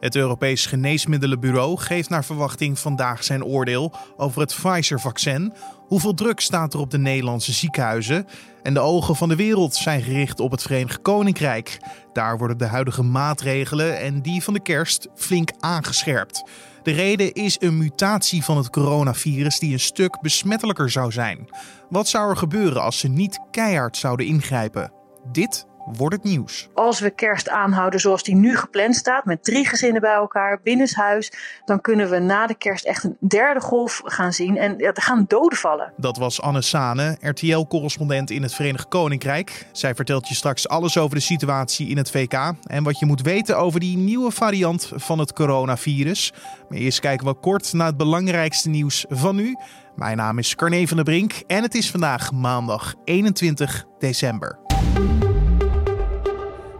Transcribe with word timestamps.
Het 0.00 0.16
Europees 0.16 0.66
Geneesmiddelenbureau 0.66 1.78
geeft 1.78 2.08
naar 2.08 2.24
verwachting 2.24 2.78
vandaag 2.78 3.24
zijn 3.24 3.44
oordeel 3.44 3.92
over 4.16 4.40
het 4.40 4.54
Pfizer-vaccin. 4.54 5.52
Hoeveel 5.86 6.14
druk 6.14 6.40
staat 6.40 6.74
er 6.74 6.80
op 6.80 6.90
de 6.90 6.98
Nederlandse 6.98 7.52
ziekenhuizen? 7.52 8.26
En 8.62 8.74
de 8.74 8.80
ogen 8.80 9.16
van 9.16 9.28
de 9.28 9.36
wereld 9.36 9.74
zijn 9.74 10.02
gericht 10.02 10.40
op 10.40 10.50
het 10.50 10.62
Verenigd 10.62 11.02
Koninkrijk. 11.02 11.78
Daar 12.12 12.38
worden 12.38 12.58
de 12.58 12.66
huidige 12.66 13.02
maatregelen 13.02 13.98
en 13.98 14.22
die 14.22 14.42
van 14.42 14.54
de 14.54 14.62
kerst 14.62 15.08
flink 15.14 15.50
aangescherpt. 15.58 16.44
De 16.82 16.92
reden 16.92 17.32
is 17.32 17.56
een 17.60 17.78
mutatie 17.78 18.44
van 18.44 18.56
het 18.56 18.70
coronavirus 18.70 19.58
die 19.58 19.72
een 19.72 19.80
stuk 19.80 20.20
besmettelijker 20.20 20.90
zou 20.90 21.12
zijn. 21.12 21.48
Wat 21.88 22.08
zou 22.08 22.30
er 22.30 22.36
gebeuren 22.36 22.82
als 22.82 22.98
ze 22.98 23.08
niet 23.08 23.40
keihard 23.50 23.96
zouden 23.96 24.26
ingrijpen? 24.26 24.92
Dit 25.32 25.66
wordt 25.92 26.14
het 26.14 26.24
nieuws. 26.24 26.68
Als 26.74 27.00
we 27.00 27.10
kerst 27.10 27.48
aanhouden 27.48 28.00
zoals 28.00 28.22
die 28.22 28.34
nu 28.34 28.56
gepland 28.56 28.96
staat, 28.96 29.24
met 29.24 29.44
drie 29.44 29.66
gezinnen 29.66 30.00
bij 30.00 30.14
elkaar, 30.14 30.60
binnenshuis, 30.62 31.32
dan 31.64 31.80
kunnen 31.80 32.10
we 32.10 32.18
na 32.18 32.46
de 32.46 32.54
kerst 32.54 32.84
echt 32.84 33.04
een 33.04 33.16
derde 33.20 33.60
golf 33.60 34.00
gaan 34.04 34.32
zien 34.32 34.56
en 34.56 34.78
er 34.78 35.02
gaan 35.02 35.24
doden 35.28 35.58
vallen. 35.58 35.92
Dat 35.96 36.16
was 36.16 36.40
Anne 36.40 36.62
Sane, 36.62 37.16
RTL-correspondent 37.20 38.30
in 38.30 38.42
het 38.42 38.54
Verenigd 38.54 38.88
Koninkrijk. 38.88 39.66
Zij 39.72 39.94
vertelt 39.94 40.28
je 40.28 40.34
straks 40.34 40.68
alles 40.68 40.98
over 40.98 41.16
de 41.16 41.22
situatie 41.22 41.88
in 41.88 41.96
het 41.96 42.10
VK 42.10 42.52
en 42.62 42.82
wat 42.82 42.98
je 42.98 43.06
moet 43.06 43.22
weten 43.22 43.58
over 43.58 43.80
die 43.80 43.96
nieuwe 43.96 44.30
variant 44.30 44.92
van 44.94 45.18
het 45.18 45.32
coronavirus. 45.32 46.32
Maar 46.68 46.78
eerst 46.78 47.00
kijken 47.00 47.26
we 47.26 47.34
kort 47.34 47.72
naar 47.72 47.86
het 47.86 47.96
belangrijkste 47.96 48.68
nieuws 48.68 49.04
van 49.08 49.36
nu. 49.36 49.56
Mijn 49.94 50.16
naam 50.16 50.38
is 50.38 50.54
Carne 50.54 50.88
van 50.88 50.96
der 50.96 51.04
Brink 51.04 51.32
en 51.46 51.62
het 51.62 51.74
is 51.74 51.90
vandaag 51.90 52.32
maandag 52.32 52.94
21 53.04 53.84
december. 53.98 54.58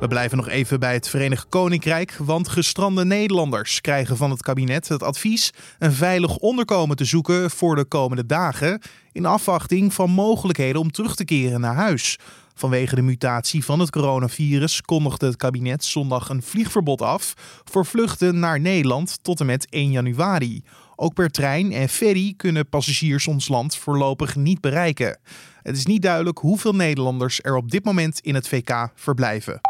We 0.01 0.09
blijven 0.09 0.37
nog 0.37 0.49
even 0.49 0.81
bij 0.81 0.93
het 0.93 1.09
Verenigd 1.09 1.49
Koninkrijk, 1.49 2.17
want 2.19 2.49
gestrande 2.49 3.05
Nederlanders 3.05 3.81
krijgen 3.81 4.17
van 4.17 4.31
het 4.31 4.43
kabinet 4.43 4.89
het 4.89 5.03
advies 5.03 5.53
een 5.79 5.93
veilig 5.93 6.37
onderkomen 6.37 6.97
te 6.97 7.05
zoeken 7.05 7.51
voor 7.51 7.77
de 7.77 7.85
komende 7.85 8.27
dagen, 8.27 8.81
in 9.13 9.27
afwachting 9.27 9.95
van 9.95 10.11
mogelijkheden 10.11 10.81
om 10.81 10.91
terug 10.91 11.17
te 11.17 11.25
keren 11.25 11.61
naar 11.61 11.75
huis. 11.75 12.19
Vanwege 12.55 12.95
de 12.95 13.03
mutatie 13.03 13.65
van 13.65 13.81
het 13.81 13.91
coronavirus 13.91 14.81
kondigde 14.81 15.27
het 15.27 15.37
kabinet 15.37 15.85
zondag 15.85 16.29
een 16.29 16.43
vliegverbod 16.43 17.03
af 17.03 17.35
voor 17.65 17.87
vluchten 17.87 18.39
naar 18.39 18.61
Nederland 18.61 19.19
tot 19.23 19.41
en 19.41 19.47
met 19.47 19.67
1 19.71 19.91
januari. 19.91 20.63
Ook 20.97 21.15
per 21.15 21.31
trein 21.31 21.73
en 21.73 21.89
ferry 21.89 22.35
kunnen 22.37 22.69
passagiers 22.69 23.27
ons 23.27 23.49
land 23.49 23.77
voorlopig 23.77 24.37
niet 24.37 24.61
bereiken. 24.61 25.19
Het 25.63 25.77
is 25.77 25.87
niet 25.87 26.03
duidelijk 26.03 26.39
hoeveel 26.39 26.75
Nederlanders 26.75 27.41
er 27.43 27.57
op 27.57 27.71
dit 27.71 27.85
moment 27.85 28.21
in 28.21 28.35
het 28.35 28.49
VK 28.49 28.91
verblijven. 28.95 29.61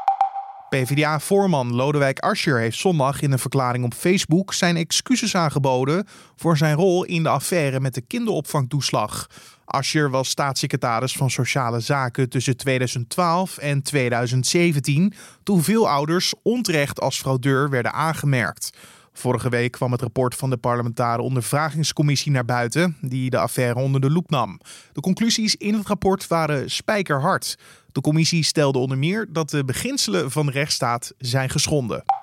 PvdA-voorman 0.76 1.74
Lodewijk 1.74 2.18
Asscher 2.18 2.58
heeft 2.58 2.78
zondag 2.78 3.20
in 3.22 3.32
een 3.32 3.38
verklaring 3.38 3.84
op 3.84 3.94
Facebook 3.94 4.52
zijn 4.52 4.76
excuses 4.76 5.34
aangeboden 5.34 6.06
voor 6.36 6.56
zijn 6.56 6.76
rol 6.76 7.04
in 7.04 7.22
de 7.22 7.28
affaire 7.28 7.80
met 7.80 7.94
de 7.94 8.00
kinderopvangtoeslag. 8.00 9.26
Asscher 9.64 10.10
was 10.10 10.28
staatssecretaris 10.28 11.16
van 11.16 11.30
Sociale 11.30 11.80
Zaken 11.80 12.28
tussen 12.28 12.56
2012 12.56 13.58
en 13.58 13.82
2017, 13.82 15.12
toen 15.42 15.62
veel 15.62 15.88
ouders 15.88 16.34
onterecht 16.42 17.00
als 17.00 17.18
fraudeur 17.18 17.70
werden 17.70 17.92
aangemerkt. 17.92 18.70
Vorige 19.18 19.48
week 19.48 19.72
kwam 19.72 19.92
het 19.92 20.00
rapport 20.00 20.34
van 20.34 20.50
de 20.50 20.56
parlementaire 20.56 21.22
ondervragingscommissie 21.22 22.32
naar 22.32 22.44
buiten, 22.44 22.96
die 23.00 23.30
de 23.30 23.38
affaire 23.38 23.80
onder 23.80 24.00
de 24.00 24.10
loep 24.10 24.30
nam. 24.30 24.60
De 24.92 25.00
conclusies 25.00 25.56
in 25.56 25.74
het 25.74 25.86
rapport 25.86 26.26
waren 26.26 26.70
spijkerhard. 26.70 27.58
De 27.92 28.00
commissie 28.00 28.44
stelde 28.44 28.78
onder 28.78 28.98
meer 28.98 29.26
dat 29.28 29.50
de 29.50 29.64
beginselen 29.64 30.30
van 30.30 30.46
de 30.46 30.52
rechtsstaat 30.52 31.12
zijn 31.18 31.50
geschonden. 31.50 32.15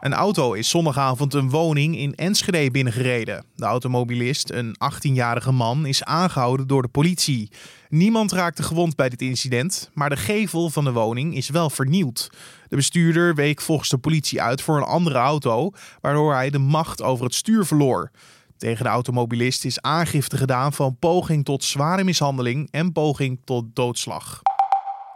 Een 0.00 0.14
auto 0.14 0.52
is 0.52 0.68
zondagavond 0.68 1.34
een 1.34 1.50
woning 1.50 1.96
in 1.96 2.14
Enschede 2.14 2.70
binnengereden. 2.70 3.44
De 3.54 3.64
automobilist, 3.64 4.50
een 4.50 4.76
18-jarige 4.92 5.52
man, 5.52 5.86
is 5.86 6.04
aangehouden 6.04 6.66
door 6.66 6.82
de 6.82 6.88
politie. 6.88 7.50
Niemand 7.88 8.32
raakte 8.32 8.62
gewond 8.62 8.96
bij 8.96 9.08
dit 9.08 9.22
incident, 9.22 9.90
maar 9.94 10.08
de 10.08 10.16
gevel 10.16 10.70
van 10.70 10.84
de 10.84 10.92
woning 10.92 11.36
is 11.36 11.48
wel 11.48 11.70
vernield. 11.70 12.28
De 12.68 12.76
bestuurder 12.76 13.34
week 13.34 13.60
volgens 13.60 13.88
de 13.88 13.98
politie 13.98 14.42
uit 14.42 14.62
voor 14.62 14.76
een 14.76 14.82
andere 14.82 15.18
auto, 15.18 15.70
waardoor 16.00 16.34
hij 16.34 16.50
de 16.50 16.58
macht 16.58 17.02
over 17.02 17.24
het 17.24 17.34
stuur 17.34 17.66
verloor. 17.66 18.10
Tegen 18.56 18.84
de 18.84 18.90
automobilist 18.90 19.64
is 19.64 19.80
aangifte 19.80 20.36
gedaan 20.36 20.72
van 20.72 20.96
poging 20.98 21.44
tot 21.44 21.64
zware 21.64 22.04
mishandeling 22.04 22.68
en 22.70 22.92
poging 22.92 23.40
tot 23.44 23.64
doodslag. 23.74 24.40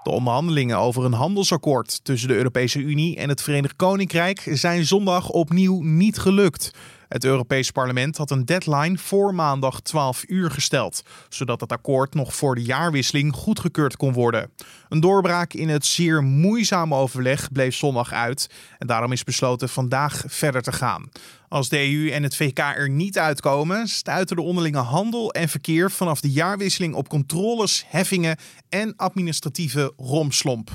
De 0.04 0.10
onderhandelingen 0.10 0.78
over 0.78 1.04
een 1.04 1.12
handelsakkoord 1.12 2.00
tussen 2.02 2.28
de 2.28 2.34
Europese 2.34 2.78
Unie 2.78 3.16
en 3.16 3.28
het 3.28 3.42
Verenigd 3.42 3.76
Koninkrijk 3.76 4.48
zijn 4.52 4.84
zondag 4.84 5.28
opnieuw 5.28 5.80
niet 5.80 6.18
gelukt. 6.18 6.70
Het 7.08 7.24
Europees 7.24 7.70
Parlement 7.70 8.16
had 8.16 8.30
een 8.30 8.44
deadline 8.44 8.98
voor 8.98 9.34
maandag 9.34 9.80
12 9.80 10.24
uur 10.26 10.50
gesteld, 10.50 11.02
zodat 11.28 11.60
het 11.60 11.72
akkoord 11.72 12.14
nog 12.14 12.34
voor 12.34 12.54
de 12.54 12.62
jaarwisseling 12.62 13.34
goedgekeurd 13.34 13.96
kon 13.96 14.12
worden. 14.12 14.50
Een 14.88 15.00
doorbraak 15.00 15.52
in 15.52 15.68
het 15.68 15.86
zeer 15.86 16.22
moeizame 16.22 16.94
overleg 16.94 17.52
bleef 17.52 17.74
zondag 17.74 18.12
uit 18.12 18.50
en 18.78 18.86
daarom 18.86 19.12
is 19.12 19.24
besloten 19.24 19.68
vandaag 19.68 20.24
verder 20.26 20.62
te 20.62 20.72
gaan. 20.72 21.08
Als 21.48 21.68
de 21.68 21.92
EU 21.92 22.10
en 22.10 22.22
het 22.22 22.36
VK 22.36 22.58
er 22.58 22.90
niet 22.90 23.18
uitkomen, 23.18 23.86
stuiten 23.88 24.36
de 24.36 24.42
onderlinge 24.42 24.78
handel 24.78 25.32
en 25.32 25.48
verkeer 25.48 25.90
vanaf 25.90 26.20
de 26.20 26.30
jaarwisseling 26.30 26.94
op 26.94 27.08
controles, 27.08 27.84
heffingen 27.86 28.36
en 28.68 28.96
administratieve 28.96 29.92
romslomp. 29.96 30.70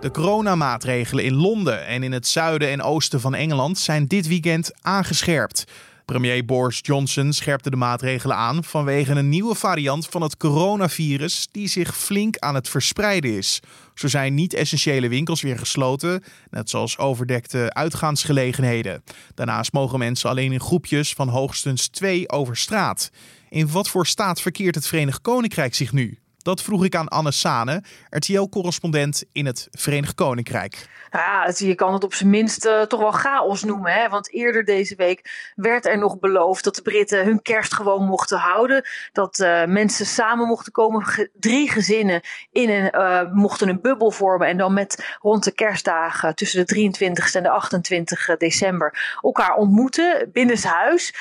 De 0.00 0.10
coronamaatregelen 0.10 1.24
in 1.24 1.34
Londen 1.34 1.86
en 1.86 2.02
in 2.02 2.12
het 2.12 2.26
zuiden 2.26 2.68
en 2.68 2.82
oosten 2.82 3.20
van 3.20 3.34
Engeland 3.34 3.78
zijn 3.78 4.06
dit 4.06 4.26
weekend 4.26 4.70
aangescherpt. 4.80 5.64
Premier 6.04 6.44
Boris 6.44 6.80
Johnson 6.82 7.32
scherpte 7.32 7.70
de 7.70 7.76
maatregelen 7.76 8.36
aan 8.36 8.64
vanwege 8.64 9.12
een 9.12 9.28
nieuwe 9.28 9.54
variant 9.54 10.06
van 10.06 10.22
het 10.22 10.36
coronavirus 10.36 11.48
die 11.50 11.68
zich 11.68 11.96
flink 11.96 12.38
aan 12.38 12.54
het 12.54 12.68
verspreiden 12.68 13.36
is. 13.36 13.60
Zo 13.94 14.08
zijn 14.08 14.34
niet-essentiële 14.34 15.08
winkels 15.08 15.42
weer 15.42 15.58
gesloten, 15.58 16.24
net 16.50 16.70
zoals 16.70 16.98
overdekte 16.98 17.72
uitgaansgelegenheden. 17.72 19.02
Daarnaast 19.34 19.72
mogen 19.72 19.98
mensen 19.98 20.30
alleen 20.30 20.52
in 20.52 20.60
groepjes 20.60 21.12
van 21.12 21.28
hoogstens 21.28 21.88
twee 21.88 22.30
over 22.30 22.56
straat. 22.56 23.10
In 23.48 23.70
wat 23.70 23.88
voor 23.88 24.06
staat 24.06 24.40
verkeert 24.40 24.74
het 24.74 24.86
Verenigd 24.86 25.20
Koninkrijk 25.20 25.74
zich 25.74 25.92
nu? 25.92 26.18
Dat 26.48 26.62
vroeg 26.62 26.84
ik 26.84 26.94
aan 26.94 27.08
Anne 27.08 27.32
Sane, 27.32 27.82
RTL-correspondent 28.10 29.24
in 29.32 29.46
het 29.46 29.68
Verenigd 29.70 30.14
Koninkrijk. 30.14 30.88
Ja, 31.10 31.52
je 31.56 31.74
kan 31.74 31.92
het 31.92 32.04
op 32.04 32.14
zijn 32.14 32.30
minst 32.30 32.64
uh, 32.64 32.82
toch 32.82 33.00
wel 33.00 33.10
chaos 33.10 33.64
noemen. 33.64 33.92
Hè? 33.92 34.08
Want 34.08 34.32
eerder 34.32 34.64
deze 34.64 34.96
week 34.96 35.50
werd 35.54 35.86
er 35.86 35.98
nog 35.98 36.18
beloofd 36.18 36.64
dat 36.64 36.74
de 36.74 36.82
Britten 36.82 37.24
hun 37.24 37.42
kerst 37.42 37.74
gewoon 37.74 38.04
mochten 38.04 38.38
houden. 38.38 38.84
Dat 39.12 39.38
uh, 39.38 39.64
mensen 39.64 40.06
samen 40.06 40.46
mochten 40.46 40.72
komen, 40.72 41.30
drie 41.32 41.70
gezinnen 41.70 42.20
in 42.52 42.70
een, 42.70 42.94
uh, 42.94 43.32
mochten 43.32 43.68
een 43.68 43.80
bubbel 43.80 44.10
vormen. 44.10 44.48
En 44.48 44.56
dan 44.56 44.72
met 44.72 45.16
rond 45.20 45.44
de 45.44 45.52
kerstdagen 45.52 46.34
tussen 46.34 46.58
de 46.60 46.66
23 46.66 47.34
en 47.34 47.42
de 47.42 47.50
28 47.50 48.36
december 48.36 49.18
elkaar 49.22 49.54
ontmoeten 49.54 50.30
binnenshuis. 50.32 51.14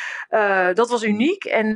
dat 0.74 0.90
was 0.90 1.04
uniek. 1.04 1.44
En, 1.44 1.76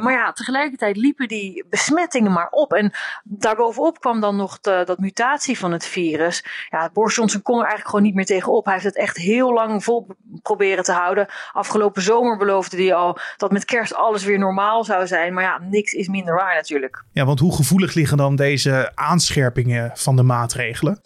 maar 0.00 0.12
ja, 0.12 0.32
tegelijkertijd 0.32 0.96
liepen 0.96 1.28
die 1.28 1.64
besmettingen 1.68 2.32
maar 2.32 2.48
op. 2.50 2.72
En 2.72 2.91
daarbovenop 3.22 4.00
kwam 4.00 4.20
dan 4.20 4.36
nog 4.36 4.60
de, 4.60 4.82
dat 4.84 4.98
mutatie 4.98 5.58
van 5.58 5.72
het 5.72 5.86
virus. 5.86 6.44
Ja, 6.68 6.90
Boris 6.92 7.14
Johnson 7.14 7.42
kon 7.42 7.54
er 7.54 7.60
eigenlijk 7.60 7.90
gewoon 7.90 8.04
niet 8.04 8.14
meer 8.14 8.24
tegenop. 8.26 8.64
Hij 8.64 8.74
heeft 8.74 8.86
het 8.86 8.96
echt 8.96 9.16
heel 9.16 9.52
lang 9.52 9.84
vol 9.84 10.06
proberen 10.42 10.84
te 10.84 10.92
houden. 10.92 11.26
Afgelopen 11.52 12.02
zomer 12.02 12.36
beloofde 12.36 12.76
hij 12.76 12.94
al 12.94 13.18
dat 13.36 13.52
met 13.52 13.64
kerst 13.64 13.94
alles 13.94 14.24
weer 14.24 14.38
normaal 14.38 14.84
zou 14.84 15.06
zijn. 15.06 15.34
Maar 15.34 15.44
ja, 15.44 15.58
niks 15.58 15.92
is 15.92 16.08
minder 16.08 16.34
waar 16.34 16.54
natuurlijk. 16.54 17.04
Ja, 17.12 17.24
want 17.24 17.40
hoe 17.40 17.54
gevoelig 17.54 17.94
liggen 17.94 18.16
dan 18.16 18.36
deze 18.36 18.92
aanscherpingen 18.94 19.90
van 19.94 20.16
de 20.16 20.22
maatregelen? 20.22 21.00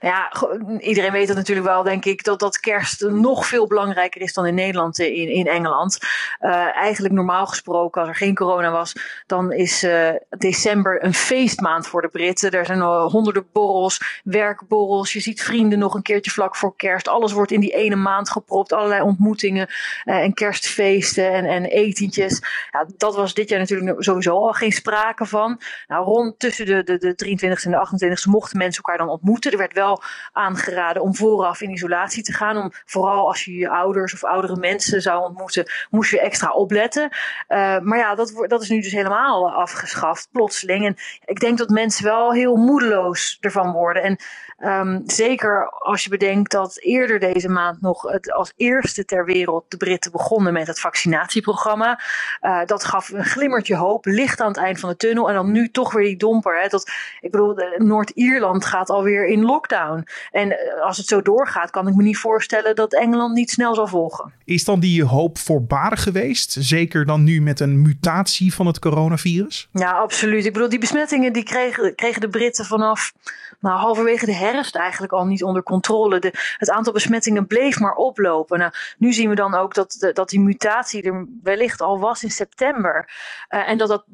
Nou 0.00 0.14
ja, 0.14 0.32
iedereen 0.78 1.12
weet 1.12 1.28
het 1.28 1.36
natuurlijk 1.36 1.66
wel, 1.66 1.82
denk 1.82 2.04
ik, 2.04 2.24
dat, 2.24 2.40
dat 2.40 2.60
kerst 2.60 3.00
nog 3.00 3.46
veel 3.46 3.66
belangrijker 3.66 4.20
is 4.20 4.32
dan 4.32 4.46
in 4.46 4.54
Nederland, 4.54 4.98
eh, 4.98 5.16
in, 5.16 5.28
in 5.28 5.46
Engeland. 5.46 5.98
Uh, 6.40 6.76
eigenlijk 6.76 7.14
normaal 7.14 7.46
gesproken, 7.46 8.00
als 8.00 8.10
er 8.10 8.16
geen 8.16 8.34
corona 8.34 8.70
was, 8.70 8.92
dan 9.26 9.52
is 9.52 9.84
uh, 9.84 10.08
december 10.38 11.04
een 11.04 11.14
feestmaand 11.28 11.86
voor 11.86 12.02
de 12.02 12.08
Britten. 12.08 12.50
Er 12.50 12.66
zijn 12.66 12.80
honderden 12.80 13.46
borrels, 13.52 14.20
werkborrels. 14.24 15.12
Je 15.12 15.20
ziet 15.20 15.42
vrienden 15.42 15.78
nog 15.78 15.94
een 15.94 16.02
keertje 16.02 16.30
vlak 16.30 16.56
voor 16.56 16.76
kerst. 16.76 17.08
Alles 17.08 17.32
wordt 17.32 17.52
in 17.52 17.60
die 17.60 17.74
ene 17.74 17.96
maand 17.96 18.30
gepropt. 18.30 18.72
Allerlei 18.72 19.02
ontmoetingen 19.02 19.68
uh, 20.04 20.16
en 20.16 20.34
kerstfeesten 20.34 21.32
en, 21.32 21.44
en 21.44 21.64
etentjes. 21.64 22.42
Ja, 22.70 22.86
dat 22.96 23.16
was 23.16 23.34
dit 23.34 23.48
jaar 23.48 23.58
natuurlijk 23.58 24.02
sowieso 24.02 24.32
al 24.32 24.52
geen 24.52 24.72
sprake 24.72 25.26
van. 25.26 25.60
Nou, 25.86 26.04
rond 26.04 26.38
tussen 26.38 26.66
de, 26.66 26.82
de, 26.82 26.98
de 26.98 27.14
23 27.14 27.64
en 27.64 27.70
de 27.70 28.16
28e 28.16 28.30
mochten 28.30 28.58
mensen 28.58 28.82
elkaar 28.82 29.06
dan 29.06 29.14
ontmoeten. 29.14 29.52
Er 29.52 29.58
werd 29.58 29.72
wel 29.72 30.02
aangeraden 30.32 31.02
om 31.02 31.14
vooraf 31.14 31.60
in 31.60 31.70
isolatie 31.70 32.22
te 32.22 32.32
gaan. 32.32 32.56
Om, 32.56 32.72
vooral 32.84 33.28
als 33.28 33.44
je 33.44 33.54
je 33.54 33.70
ouders 33.70 34.14
of 34.14 34.24
oudere 34.24 34.56
mensen 34.56 35.02
zou 35.02 35.22
ontmoeten, 35.22 35.70
moest 35.90 36.10
je 36.10 36.20
extra 36.20 36.50
opletten. 36.50 37.02
Uh, 37.48 37.78
maar 37.78 37.98
ja, 37.98 38.14
dat, 38.14 38.44
dat 38.46 38.62
is 38.62 38.68
nu 38.68 38.80
dus 38.80 38.92
helemaal 38.92 39.50
afgeschaft, 39.50 40.28
plotseling. 40.32 41.07
Ik 41.24 41.40
denk 41.40 41.58
dat 41.58 41.68
mensen 41.68 42.04
wel 42.04 42.32
heel 42.32 42.56
moedeloos 42.56 43.36
ervan 43.40 43.72
worden. 43.72 44.02
En 44.02 44.18
Um, 44.64 45.02
zeker 45.06 45.68
als 45.68 46.04
je 46.04 46.10
bedenkt 46.10 46.50
dat 46.50 46.78
eerder 46.80 47.18
deze 47.18 47.48
maand 47.48 47.80
nog 47.80 48.02
het 48.02 48.32
als 48.32 48.52
eerste 48.56 49.04
ter 49.04 49.24
wereld 49.24 49.64
de 49.68 49.76
Britten 49.76 50.12
begonnen 50.12 50.52
met 50.52 50.66
het 50.66 50.80
vaccinatieprogramma. 50.80 52.00
Uh, 52.40 52.64
dat 52.64 52.84
gaf 52.84 53.08
een 53.12 53.24
glimmertje 53.24 53.76
hoop, 53.76 54.04
licht 54.04 54.40
aan 54.40 54.48
het 54.48 54.56
eind 54.56 54.80
van 54.80 54.88
de 54.88 54.96
tunnel. 54.96 55.28
En 55.28 55.34
dan 55.34 55.52
nu 55.52 55.70
toch 55.70 55.92
weer 55.92 56.04
die 56.04 56.16
domper. 56.16 56.60
Hè, 56.60 56.68
dat, 56.68 56.90
ik 57.20 57.30
bedoel, 57.30 57.54
Noord-Ierland 57.76 58.64
gaat 58.64 58.90
alweer 58.90 59.26
in 59.26 59.44
lockdown. 59.44 60.06
En 60.30 60.48
uh, 60.48 60.84
als 60.84 60.96
het 60.96 61.06
zo 61.06 61.22
doorgaat, 61.22 61.70
kan 61.70 61.88
ik 61.88 61.94
me 61.94 62.02
niet 62.02 62.18
voorstellen 62.18 62.76
dat 62.76 62.94
Engeland 62.94 63.34
niet 63.34 63.50
snel 63.50 63.74
zal 63.74 63.86
volgen. 63.86 64.32
Is 64.44 64.64
dan 64.64 64.80
die 64.80 65.04
hoop 65.04 65.38
voorbarig 65.38 66.02
geweest? 66.02 66.56
Zeker 66.58 67.06
dan 67.06 67.24
nu 67.24 67.40
met 67.40 67.60
een 67.60 67.82
mutatie 67.82 68.54
van 68.54 68.66
het 68.66 68.78
coronavirus? 68.78 69.68
Ja, 69.72 69.90
absoluut. 69.90 70.44
Ik 70.44 70.52
bedoel, 70.52 70.68
die 70.68 70.78
besmettingen 70.78 71.32
die 71.32 71.42
kregen, 71.42 71.94
kregen 71.94 72.20
de 72.20 72.28
Britten 72.28 72.64
vanaf 72.64 73.12
nou, 73.60 73.78
halverwege 73.78 74.26
de 74.26 74.34
herfst 74.34 74.76
eigenlijk 74.76 75.12
al 75.12 75.26
niet 75.26 75.42
onder 75.42 75.62
controle. 75.62 76.18
De, 76.18 76.32
het 76.56 76.70
aantal 76.70 76.92
besmettingen 76.92 77.46
bleef 77.46 77.80
maar 77.80 77.94
oplopen. 77.94 78.58
Nou, 78.58 78.72
nu 78.98 79.12
zien 79.12 79.28
we 79.28 79.34
dan 79.34 79.54
ook 79.54 79.74
dat, 79.74 80.10
dat 80.12 80.28
die 80.28 80.40
mutatie 80.40 81.02
er 81.02 81.26
wellicht 81.42 81.80
al 81.80 81.98
was 81.98 82.22
in 82.22 82.30
september. 82.30 83.10
Uh, 83.48 83.68
en 83.68 83.78
dat 83.78 83.88
dat 83.88 84.04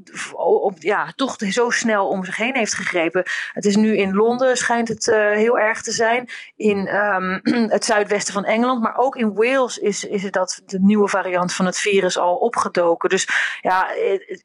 ja, 0.79 1.13
toch 1.17 1.37
zo 1.39 1.71
snel 1.71 2.09
om 2.09 2.25
zich 2.25 2.37
heen 2.37 2.57
heeft 2.57 2.75
gegrepen. 2.75 3.23
Het 3.53 3.65
is 3.65 3.77
nu 3.77 3.97
in 3.97 4.15
Londen, 4.15 4.57
schijnt 4.57 4.89
het 4.89 5.07
uh, 5.07 5.15
heel 5.31 5.59
erg 5.59 5.83
te 5.83 5.93
zijn. 5.93 6.29
In 6.57 6.95
um, 6.95 7.41
het 7.77 7.85
zuidwesten 7.85 8.35
van 8.35 8.45
Engeland. 8.45 8.83
Maar 8.83 8.97
ook 8.97 9.17
in 9.17 9.35
Wales 9.35 9.79
is, 9.79 10.05
is 10.05 10.31
dat 10.31 10.63
de 10.67 10.79
nieuwe 10.81 11.09
variant 11.09 11.53
van 11.53 11.67
het 11.67 11.79
virus 11.79 12.19
al 12.19 12.37
opgedoken. 12.37 13.09
Dus 13.09 13.29
ja, 13.61 13.89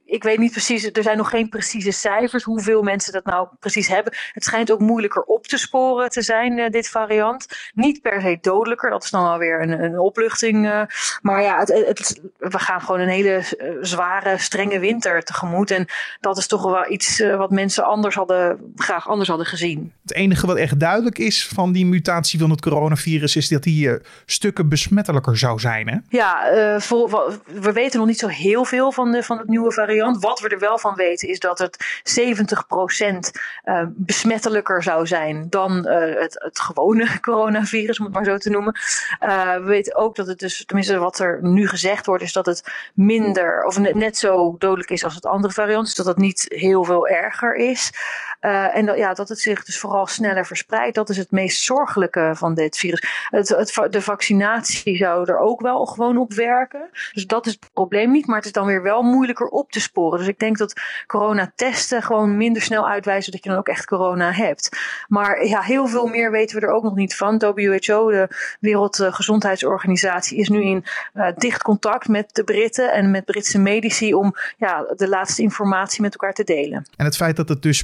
ik 0.06 0.24
weet 0.24 0.38
niet 0.38 0.52
precies. 0.52 0.90
Er 0.92 1.04
zijn 1.04 1.18
nog 1.18 1.30
geen 1.30 1.50
precieze 1.50 1.92
cijfers 1.92 2.44
hoeveel 2.44 2.82
mensen 2.82 3.14
dat 3.14 3.26
nou 3.26 3.48
precies 3.60 3.88
hebben. 3.88 4.14
Het 4.32 4.44
schijnt 4.44 4.72
ook 4.72 4.80
moeilijker 4.90 5.22
op 5.22 5.48
te 5.48 5.58
sporen 5.58 6.10
te 6.10 6.22
zijn, 6.22 6.58
uh, 6.58 6.70
dit 6.70 6.90
variant. 6.90 7.48
Niet 7.74 8.02
per 8.02 8.22
se 8.22 8.38
dodelijker, 8.42 8.90
dat 8.90 9.04
is 9.04 9.10
dan 9.10 9.26
alweer 9.26 9.62
een, 9.62 9.84
een 9.84 10.00
opluchting. 10.00 10.66
Uh, 10.66 10.82
maar 11.22 11.42
ja, 11.42 11.60
het, 11.60 11.68
het, 11.68 12.22
we 12.38 12.60
gaan 12.60 12.82
gewoon 12.82 13.00
een 13.00 13.08
hele 13.08 13.44
uh, 13.60 13.70
zware, 13.82 14.38
strenge 14.38 14.80
winter 14.80 15.24
tegemoet. 15.24 15.72
En 15.72 15.88
dat 16.20 16.38
is 16.38 16.48
toch 16.48 16.64
wel 16.64 16.92
iets 16.92 17.20
wat 17.20 17.52
mensen 17.52 17.86
anders 17.86 18.16
hadden, 18.16 18.74
graag 18.76 19.08
anders 19.10 19.30
hadden 19.30 19.46
gezien. 19.48 19.94
Het 20.02 20.14
enige 20.14 20.48
wat 20.48 20.58
echt 20.58 20.80
duidelijk 20.80 21.18
is 21.18 21.48
van 21.48 21.72
die 21.72 21.86
mutatie 21.86 22.40
van 22.40 22.50
het 22.50 22.62
coronavirus 22.62 23.36
is 23.36 23.48
dat 23.48 23.64
die 23.64 23.98
stukken 24.26 24.70
besmettelijker 24.70 25.38
zou 25.38 25.60
zijn. 25.60 25.88
Hè? 25.88 25.98
Ja, 26.10 26.80
voor, 26.80 27.40
we 27.46 27.72
weten 27.72 28.00
nog 28.00 28.08
niet 28.08 28.20
zo 28.20 28.28
heel 28.28 28.66
veel 28.66 28.92
van, 28.92 29.12
de, 29.12 29.24
van 29.24 29.38
het 29.38 29.48
nieuwe 29.48 29.72
variant. 29.72 30.24
Wat 30.24 30.40
we 30.40 30.50
er 30.50 30.60
wel 30.60 30.78
van 30.78 30.96
weten 30.96 31.28
is 31.28 31.40
dat 31.40 31.60
het 31.60 31.78
70% 32.22 33.40
besmettelijker 33.86 34.79
zou 34.84 35.08
zijn 35.08 35.48
dan 35.50 35.88
uh, 35.88 36.22
het, 36.22 36.36
het, 36.44 36.60
gewone 36.60 37.20
coronavirus, 37.22 38.00
om 38.00 38.06
het 38.06 38.14
maar 38.14 38.26
zo 38.26 38.38
te 38.38 38.50
noemen. 38.50 38.76
Uh, 39.24 39.54
we 39.54 39.64
weten 39.64 39.96
ook 39.96 40.16
dat 40.16 40.28
het 40.28 40.40
dus, 40.40 40.66
tenminste 40.66 40.98
wat 40.98 41.20
er 41.20 41.40
nu 41.42 41.68
gezegd 41.68 42.06
wordt, 42.06 42.24
is 42.24 42.34
dat 42.34 42.46
het 42.46 42.64
minder 42.94 43.64
of 43.64 43.80
net, 43.80 43.96
net 43.96 44.18
zo 44.18 44.56
dodelijk 44.58 44.90
is 44.90 45.04
als 45.04 45.16
het 45.16 45.26
andere 45.26 45.54
variant. 45.54 45.86
Dus 45.86 45.96
dat 45.96 46.06
het 46.06 46.18
niet 46.18 46.46
heel 46.48 46.84
veel 46.84 47.08
erger 47.08 47.56
is. 47.56 47.92
Uh, 48.42 48.76
en 48.76 48.86
dat, 48.86 48.98
ja, 48.98 49.14
dat 49.14 49.30
het 49.30 49.40
zich 49.40 49.64
dus 49.64 49.80
vooral 49.80 50.08
sneller 50.08 50.46
verspreidt. 50.46 50.96
Dat 50.96 51.10
is 51.10 51.18
het 51.18 51.32
meest 51.32 51.64
zorgelijke 51.64 52.32
van 52.36 52.54
dit 52.54 52.78
virus. 52.78 53.28
Het, 53.30 53.50
het, 53.50 53.88
de 53.92 54.02
vaccinatie 54.02 54.98
zou 54.98 55.30
er 55.30 55.38
ook 55.40 55.62
wel 55.62 55.86
gewoon 55.86 56.18
op 56.18 56.34
werken. 56.34 56.90
Dus 57.14 57.28
dat 57.28 57.46
is 57.46 57.52
het 57.52 57.70
probleem 57.74 58.12
niet. 58.12 58.28
Maar 58.28 58.36
het 58.36 58.46
is 58.46 58.52
dan 58.52 58.66
weer 58.66 58.84
wel 58.84 59.02
moeilijker 59.02 59.48
op 59.48 59.72
te 59.72 59.80
sporen. 59.80 60.20
Dus 60.20 60.28
ik 60.28 60.40
denk 60.40 60.58
dat 60.58 60.74
coronatesten 61.08 62.04
gewoon 62.04 62.38
minder 62.38 62.62
snel 62.62 62.90
uitwijzen 62.90 63.32
dat 63.32 63.44
je 63.44 63.50
dan 63.50 63.58
ook 63.58 63.68
echt 63.68 63.86
corona 63.86 64.32
hebt. 64.32 64.78
Maar 65.08 65.46
ja, 65.46 65.62
heel 65.62 65.88
veel 65.88 66.08
meer 66.08 66.32
weten 66.32 66.60
we 66.60 66.66
er 66.66 66.74
ook 66.74 66.84
nog 66.84 66.96
niet 66.96 67.16
van. 67.16 67.38
WHO, 67.40 68.12
de 68.12 68.28
Wereldgezondheidsorganisatie, 68.60 70.38
is 70.38 70.50
nu 70.50 70.64
in 70.64 70.86
uh, 71.14 71.28
dicht 71.36 71.62
contact 71.62 72.08
met 72.08 72.30
de 72.34 72.44
Britten 72.44 72.94
en 72.94 73.12
met 73.12 73.26
Britse 73.26 73.60
medici 73.60 74.14
om 74.14 74.36
ja, 74.58 74.86
de 74.96 75.10
laatste 75.10 75.42
informatie 75.42 76.02
met 76.02 76.12
elkaar 76.12 76.34
te 76.34 76.44
delen. 76.44 76.86
En 76.96 77.06
het 77.06 77.16
feit 77.16 77.36
dat 77.36 77.50
het 77.50 77.62
dus 77.62 77.84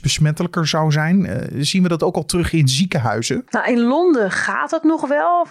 zou 0.52 0.92
zijn, 0.92 1.26
uh, 1.26 1.64
zien 1.64 1.84
we 1.84 1.90
dat 1.90 2.04
ook 2.04 2.16
al 2.16 2.26
terug 2.26 2.54
in 2.54 2.68
ziekenhuizen? 2.68 3.46
Nou, 3.50 3.72
in 3.72 3.80
Londen 3.80 4.32
gaat 4.32 4.72
het 4.72 4.84
nog 4.84 5.08
wel, 5.08 5.46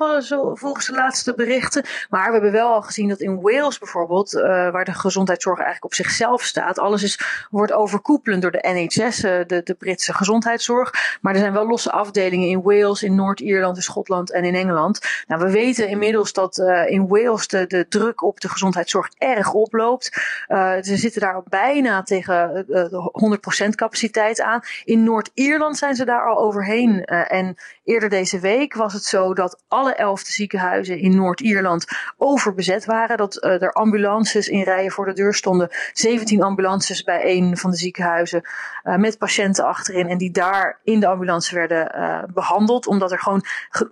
volgens 0.54 0.86
de 0.86 0.92
laatste 0.94 1.34
berichten. 1.34 1.84
Maar 2.10 2.26
we 2.26 2.32
hebben 2.32 2.52
wel 2.52 2.72
al 2.72 2.82
gezien 2.82 3.08
dat 3.08 3.20
in 3.20 3.40
Wales 3.40 3.78
bijvoorbeeld, 3.78 4.34
uh, 4.34 4.42
waar 4.42 4.84
de 4.84 4.92
gezondheidszorg 4.92 5.58
eigenlijk 5.58 5.84
op 5.84 5.94
zichzelf 5.94 6.42
staat, 6.42 6.78
alles 6.78 7.02
is, 7.02 7.46
wordt 7.50 7.72
overkoepelend 7.72 8.42
door 8.42 8.50
de 8.50 8.68
NHS, 8.72 9.20
de, 9.20 9.60
de 9.64 9.74
Britse 9.78 10.12
gezondheidszorg. 10.12 11.18
Maar 11.20 11.34
er 11.34 11.40
zijn 11.40 11.52
wel 11.52 11.66
losse 11.66 11.90
afdelingen 11.90 12.48
in 12.48 12.62
Wales, 12.62 13.02
in 13.02 13.14
Noord-Ierland, 13.14 13.76
in 13.76 13.82
Schotland 13.82 14.32
en 14.32 14.44
in 14.44 14.54
Engeland. 14.54 15.00
Nou, 15.26 15.42
we 15.42 15.50
weten 15.50 15.88
inmiddels 15.88 16.32
dat 16.32 16.58
in 16.86 17.08
Wales 17.08 17.48
de, 17.48 17.66
de, 17.66 17.86
druk 17.88 18.22
op 18.22 18.40
de 18.40 18.48
gezondheidszorg 18.48 19.08
erg 19.18 19.52
oploopt. 19.52 20.10
Ze 20.82 20.96
zitten 20.96 21.20
daar 21.20 21.42
bijna 21.48 22.02
tegen 22.02 22.66
uh, 22.68 22.84
de 22.84 23.66
100% 23.66 23.68
capaciteit 23.74 24.40
aan. 24.40 24.60
In 24.84 25.04
Noord-Ierland 25.04 25.76
zijn 25.76 25.94
ze 25.94 26.04
daar 26.04 26.28
al 26.28 26.38
overheen. 26.38 27.04
en 27.04 27.56
eerder 27.84 28.08
deze 28.08 28.38
week 28.38 28.74
was 28.74 28.92
het 28.92 29.04
zo 29.04 29.34
dat 29.34 29.62
alle 29.68 29.94
elfde 29.94 30.32
ziekenhuizen 30.32 30.98
in 30.98 31.16
Noord-Ierland 31.16 31.86
overbezet 32.16 32.84
waren. 32.84 33.16
Dat 33.16 33.44
er 33.44 33.72
ambulances 33.72 34.48
in 34.48 34.62
rijen 34.62 34.90
voor 34.90 35.06
de 35.06 35.12
deur 35.12 35.34
stonden. 35.34 35.68
17 35.92 36.42
ambulances 36.42 37.02
bij 37.02 37.36
een 37.36 37.56
van 37.56 37.70
de 37.70 37.76
ziekenhuizen 37.76 38.48
met 38.82 39.18
patiënten 39.18 39.64
achterin. 39.64 40.08
En 40.08 40.18
die 40.18 40.30
daar 40.30 40.80
in 40.84 41.00
de 41.00 41.06
ambulance 41.06 41.54
werden 41.54 42.30
behandeld. 42.34 42.86
Omdat 42.86 43.12
er 43.12 43.18
gewoon 43.18 43.44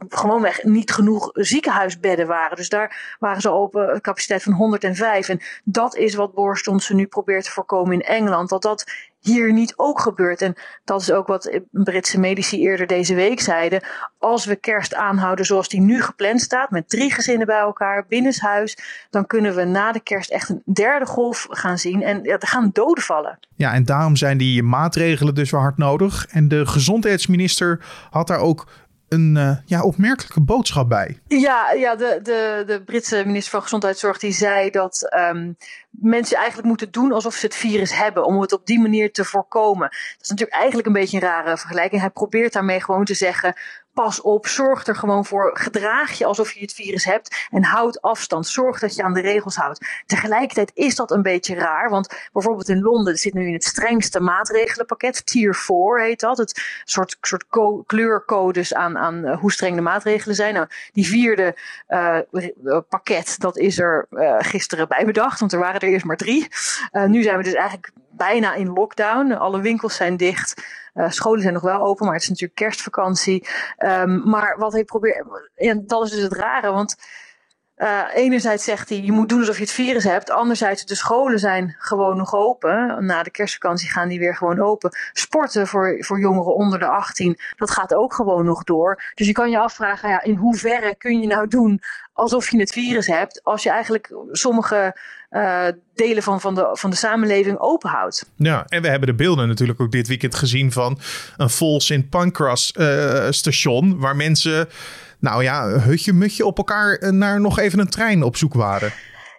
gewoonweg 0.08 0.62
niet 0.62 0.92
genoeg 0.92 1.30
ziekenhuisbedden 1.32 2.26
waren. 2.26 2.56
Dus 2.56 2.68
daar 2.68 3.16
waren 3.18 3.40
ze 3.40 3.50
op 3.50 3.74
een 3.74 4.00
capaciteit 4.00 4.42
van 4.42 4.52
105. 4.52 5.28
En 5.28 5.40
dat 5.64 5.96
is 5.96 6.14
wat 6.14 6.34
Boris 6.34 6.88
nu 6.88 7.06
probeert 7.06 7.44
te 7.44 7.50
voorkomen 7.50 7.92
in 7.92 8.02
Engeland. 8.02 8.48
Dat 8.48 8.62
dat 8.62 9.10
hier 9.22 9.52
niet 9.52 9.72
ook 9.76 10.00
gebeurt. 10.00 10.42
En 10.42 10.54
dat 10.84 11.00
is 11.00 11.10
ook 11.12 11.26
wat 11.26 11.60
Britse 11.70 12.20
medici 12.20 12.60
eerder 12.60 12.86
deze 12.86 13.14
week 13.14 13.40
zeiden. 13.40 13.80
Als 14.18 14.44
we 14.44 14.56
kerst 14.56 14.94
aanhouden 14.94 15.44
zoals 15.44 15.68
die 15.68 15.80
nu 15.80 16.02
gepland 16.02 16.40
staat, 16.40 16.70
met 16.70 16.88
drie 16.88 17.12
gezinnen 17.12 17.46
bij 17.46 17.58
elkaar, 17.58 18.04
binnenshuis, 18.08 18.76
dan 19.10 19.26
kunnen 19.26 19.54
we 19.54 19.64
na 19.64 19.92
de 19.92 20.00
kerst 20.00 20.30
echt 20.30 20.48
een 20.48 20.62
derde 20.72 21.06
golf 21.06 21.46
gaan 21.50 21.78
zien. 21.78 22.02
En 22.02 22.24
er 22.24 22.46
gaan 22.46 22.70
doden 22.72 23.04
vallen. 23.04 23.38
Ja, 23.56 23.72
en 23.72 23.84
daarom 23.84 24.16
zijn 24.16 24.38
die 24.38 24.62
maatregelen 24.62 25.34
dus 25.34 25.50
wel 25.50 25.60
hard 25.60 25.76
nodig. 25.76 26.26
En 26.26 26.48
de 26.48 26.66
gezondheidsminister 26.66 27.84
had 28.10 28.26
daar 28.26 28.40
ook 28.40 28.66
een 29.12 29.34
uh, 29.36 29.56
ja, 29.64 29.82
opmerkelijke 29.82 30.40
boodschap 30.40 30.88
bij. 30.88 31.18
Ja, 31.26 31.72
ja 31.72 31.96
de, 31.96 32.20
de, 32.22 32.62
de 32.66 32.82
Britse 32.82 33.22
minister 33.26 33.50
van 33.50 33.62
Gezondheidszorg 33.62 34.18
die 34.18 34.32
zei 34.32 34.70
dat 34.70 35.12
um, 35.16 35.56
mensen 35.90 36.36
eigenlijk 36.36 36.68
moeten 36.68 36.90
doen 36.90 37.12
alsof 37.12 37.34
ze 37.34 37.46
het 37.46 37.54
virus 37.54 37.96
hebben, 37.96 38.24
om 38.24 38.40
het 38.40 38.52
op 38.52 38.66
die 38.66 38.80
manier 38.80 39.12
te 39.12 39.24
voorkomen. 39.24 39.88
Dat 39.88 40.20
is 40.20 40.28
natuurlijk 40.28 40.58
eigenlijk 40.58 40.86
een 40.86 40.92
beetje 40.92 41.16
een 41.16 41.22
rare 41.22 41.58
vergelijking. 41.58 42.00
Hij 42.00 42.10
probeert 42.10 42.52
daarmee 42.52 42.80
gewoon 42.80 43.04
te 43.04 43.14
zeggen: 43.14 43.54
pas 43.94 44.20
op, 44.20 44.46
zorg 44.46 44.86
er 44.86 44.96
gewoon 44.96 45.24
voor, 45.24 45.50
gedraag 45.54 46.18
je 46.18 46.24
alsof 46.24 46.52
je 46.52 46.60
het 46.60 46.72
virus 46.72 47.04
hebt 47.04 47.46
en 47.50 47.64
houd 47.64 48.00
afstand. 48.00 48.46
Zorg 48.46 48.78
dat 48.78 48.94
je 48.94 49.02
aan 49.02 49.14
de 49.14 49.20
regels 49.20 49.56
houdt. 49.56 49.86
Tegelijkertijd 50.06 50.70
is 50.74 50.94
dat 50.94 51.10
een 51.10 51.22
beetje 51.22 51.54
raar, 51.54 51.90
want 51.90 52.28
bijvoorbeeld 52.32 52.68
in 52.68 52.80
Londen 52.80 53.16
zit 53.16 53.34
nu 53.34 53.46
in 53.46 53.52
het 53.52 53.64
strengste 53.64 54.20
maatregelenpakket, 54.20 55.26
Tier 55.26 55.54
4 55.54 56.00
heet 56.00 56.20
dat, 56.20 56.38
het 56.38 56.62
soort, 56.84 57.16
soort 57.20 57.46
kleurcodes 57.86 58.74
aan, 58.74 58.98
aan 58.98 59.24
uh, 59.24 59.38
hoe 59.38 59.52
streng 59.52 59.76
de 59.76 59.82
maatregelen 59.82 60.36
zijn. 60.36 60.54
Nou, 60.54 60.66
die 60.92 61.06
vierde 61.06 61.56
uh, 61.88 62.18
pakket, 62.88 63.34
dat 63.38 63.56
is 63.58 63.78
er 63.78 64.06
uh, 64.10 64.36
gisteren 64.38 64.88
bij 64.88 65.04
bedacht, 65.04 65.40
want 65.40 65.52
er 65.52 65.58
waren 65.58 65.80
er 65.80 65.88
eerst 65.88 66.04
maar 66.04 66.16
drie. 66.16 66.48
nu 67.06 67.22
zijn 67.22 67.36
we 67.36 67.42
dus 67.42 67.54
eigenlijk 67.54 67.92
bijna 68.26 68.54
in 68.54 68.72
lockdown. 68.72 69.32
Alle 69.32 69.60
winkels 69.60 69.96
zijn 69.96 70.16
dicht. 70.16 70.64
Uh, 70.94 71.10
scholen 71.10 71.40
zijn 71.40 71.54
nog 71.54 71.62
wel 71.62 71.80
open, 71.80 72.04
maar 72.04 72.14
het 72.14 72.22
is 72.22 72.28
natuurlijk 72.28 72.58
kerstvakantie. 72.58 73.48
Um, 73.78 74.28
maar 74.28 74.58
wat 74.58 74.72
hij 74.72 74.84
probeert, 74.84 75.24
en 75.54 75.86
dat 75.86 76.04
is 76.04 76.10
dus 76.10 76.22
het 76.22 76.32
rare, 76.32 76.70
want 76.70 76.96
uh, 77.82 78.02
enerzijds 78.14 78.64
zegt 78.64 78.88
hij, 78.88 79.00
je 79.00 79.12
moet 79.12 79.28
doen 79.28 79.38
alsof 79.38 79.56
je 79.56 79.62
het 79.62 79.72
virus 79.72 80.04
hebt. 80.04 80.30
Anderzijds, 80.30 80.84
de 80.84 80.94
scholen 80.94 81.38
zijn 81.38 81.76
gewoon 81.78 82.16
nog 82.16 82.34
open. 82.34 83.04
Na 83.04 83.22
de 83.22 83.30
kerstvakantie 83.30 83.90
gaan 83.90 84.08
die 84.08 84.18
weer 84.18 84.36
gewoon 84.36 84.60
open. 84.60 84.96
Sporten 85.12 85.66
voor, 85.66 85.96
voor 85.98 86.20
jongeren 86.20 86.54
onder 86.54 86.78
de 86.78 86.86
18, 86.86 87.38
dat 87.56 87.70
gaat 87.70 87.94
ook 87.94 88.14
gewoon 88.14 88.44
nog 88.44 88.64
door. 88.64 89.02
Dus 89.14 89.26
je 89.26 89.32
kan 89.32 89.50
je 89.50 89.58
afvragen, 89.58 90.08
ja, 90.08 90.22
in 90.22 90.34
hoeverre 90.34 90.94
kun 90.98 91.20
je 91.20 91.26
nou 91.26 91.48
doen 91.48 91.80
alsof 92.12 92.50
je 92.50 92.58
het 92.58 92.72
virus 92.72 93.06
hebt, 93.06 93.40
als 93.44 93.62
je 93.62 93.70
eigenlijk 93.70 94.14
sommige 94.30 94.96
uh, 95.30 95.66
delen 95.94 96.22
van, 96.22 96.40
van, 96.40 96.54
de, 96.54 96.68
van 96.72 96.90
de 96.90 96.96
samenleving 96.96 97.58
openhoudt. 97.58 98.30
Ja, 98.36 98.64
en 98.68 98.82
we 98.82 98.88
hebben 98.88 99.08
de 99.08 99.14
beelden 99.14 99.48
natuurlijk 99.48 99.80
ook 99.80 99.92
dit 99.92 100.08
weekend 100.08 100.34
gezien 100.34 100.72
van 100.72 100.98
een 101.36 101.50
vol 101.50 101.80
St. 101.80 102.08
Pancras 102.08 102.74
uh, 102.78 103.26
station, 103.30 103.98
waar 103.98 104.16
mensen 104.16 104.68
nou 105.22 105.42
ja, 105.42 105.68
hutje 105.68 106.12
mutje 106.12 106.46
op 106.46 106.56
elkaar 106.58 107.14
naar 107.14 107.40
nog 107.40 107.58
even 107.58 107.78
een 107.78 107.88
trein 107.88 108.22
op 108.22 108.36
zoek 108.36 108.54
waren. 108.54 108.92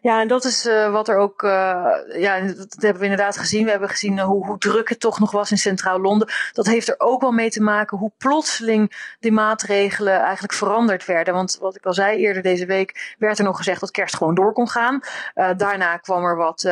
Ja, 0.04 0.22
en 0.22 0.28
dat 0.28 0.44
is 0.44 0.66
uh, 0.66 0.92
wat 0.92 1.08
er 1.08 1.18
ook, 1.18 1.44
uh, 1.44 1.52
ja, 2.16 2.40
dat 2.40 2.76
hebben 2.78 3.00
we 3.00 3.04
inderdaad 3.04 3.38
gezien. 3.38 3.64
We 3.64 3.72
hebben 3.72 3.90
gezien 3.90 4.18
uh, 4.18 4.24
hoe, 4.24 4.46
hoe 4.46 4.58
druk 4.58 4.90
het 4.90 5.00
toch 5.00 5.20
nog 5.20 5.32
was 5.32 5.52
in 5.52 5.58
Centraal 5.58 6.00
Londen. 6.00 6.28
Dat 6.54 6.66
heeft 6.66 6.88
er 6.88 6.96
ook 6.98 7.22
wel 7.22 7.32
mee 7.32 7.50
te 7.50 7.62
maken 7.62 7.98
hoe 7.98 8.12
plotseling 8.18 9.16
die 9.20 9.32
maatregelen 9.32 10.20
eigenlijk 10.20 10.54
veranderd 10.54 11.06
werden. 11.06 11.34
Want 11.34 11.58
wat 11.62 11.76
ik 11.76 11.86
al 11.86 11.94
zei 11.94 12.18
eerder 12.18 12.42
deze 12.42 12.66
week, 12.66 13.16
werd 13.18 13.38
er 13.38 13.44
nog 13.44 13.58
gezegd 13.58 13.80
dat 13.80 13.92
kerst 13.92 14.16
gewoon 14.16 14.36
door 14.36 14.54
kon 14.54 14.70
gaan. 14.70 15.00
daarna 15.58 15.98
kwam 15.98 16.24
er 16.24 16.36
wat, 16.36 16.70